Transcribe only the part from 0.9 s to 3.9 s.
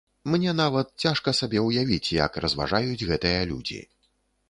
цяжка сабе ўявіць, як разважаюць гэтыя людзі.